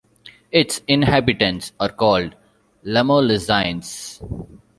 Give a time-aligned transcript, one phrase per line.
[0.51, 2.33] Its inhabitants are called
[2.83, 4.19] "Lamalousiens".